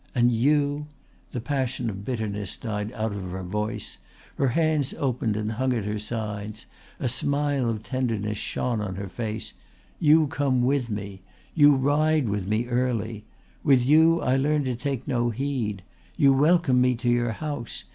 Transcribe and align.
And 0.15 0.31
you" 0.31 0.87
the 1.31 1.39
passion 1.39 1.87
of 1.87 2.03
bitterness 2.03 2.57
died 2.57 2.91
out 2.93 3.13
of 3.13 3.29
her 3.29 3.43
voice, 3.43 3.99
her 4.37 4.47
hands 4.47 4.95
opened 4.95 5.37
and 5.37 5.51
hung 5.51 5.73
at 5.73 5.85
her 5.85 5.99
sides, 5.99 6.65
a 6.99 7.07
smile 7.07 7.69
of 7.69 7.83
tenderness 7.83 8.39
shone 8.39 8.81
on 8.81 8.95
her 8.95 9.07
face 9.09 9.53
"you 9.99 10.25
come 10.25 10.63
with 10.63 10.89
me. 10.89 11.21
You 11.53 11.75
ride 11.75 12.27
with 12.29 12.47
me 12.47 12.65
early. 12.65 13.25
With 13.63 13.85
you 13.85 14.19
I 14.21 14.37
learn 14.37 14.63
to 14.63 14.75
take 14.75 15.07
no 15.07 15.29
heed. 15.29 15.83
You 16.17 16.33
welcome 16.33 16.81
me 16.81 16.95
to 16.95 17.07
your 17.07 17.33
house. 17.33 17.83